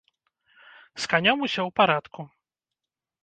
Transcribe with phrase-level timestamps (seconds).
[1.03, 2.21] З канём усё ў парадку.